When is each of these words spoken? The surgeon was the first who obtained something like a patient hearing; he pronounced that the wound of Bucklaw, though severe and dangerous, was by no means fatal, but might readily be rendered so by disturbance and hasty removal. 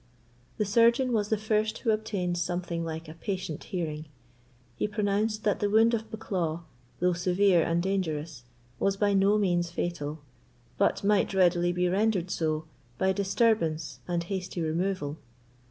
The 0.57 0.65
surgeon 0.65 1.13
was 1.13 1.29
the 1.29 1.37
first 1.37 1.77
who 1.77 1.91
obtained 1.91 2.35
something 2.35 2.83
like 2.83 3.07
a 3.07 3.13
patient 3.13 3.65
hearing; 3.65 4.07
he 4.75 4.87
pronounced 4.87 5.43
that 5.43 5.59
the 5.59 5.69
wound 5.69 5.93
of 5.93 6.09
Bucklaw, 6.09 6.61
though 6.99 7.13
severe 7.13 7.61
and 7.61 7.83
dangerous, 7.83 8.41
was 8.79 8.97
by 8.97 9.13
no 9.13 9.37
means 9.37 9.69
fatal, 9.69 10.23
but 10.79 11.03
might 11.03 11.35
readily 11.35 11.71
be 11.71 11.87
rendered 11.87 12.31
so 12.31 12.65
by 12.97 13.11
disturbance 13.13 13.99
and 14.07 14.23
hasty 14.23 14.59
removal. 14.59 15.19